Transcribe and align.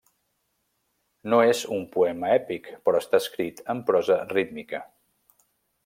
No 1.33 1.41
és 1.49 1.61
un 1.75 1.85
poema 1.97 2.31
èpic, 2.37 2.71
però 2.87 3.05
està 3.05 3.21
escrit 3.25 3.63
en 3.75 3.85
prosa 3.91 4.19
rítmica. 4.37 4.83